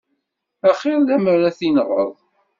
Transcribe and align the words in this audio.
A 0.69 0.71
xir 0.79 0.97
lemmer 0.99 1.39
ad 1.49 1.53
i-tenɣeḍ. 1.55 2.13